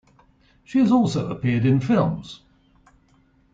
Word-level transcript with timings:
She 0.63 0.79
has 0.79 0.91
also 0.91 1.29
appeared 1.29 1.63
in 1.63 1.79
films. 1.79 2.41